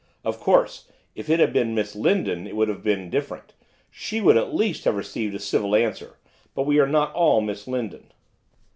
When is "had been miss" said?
1.39-1.95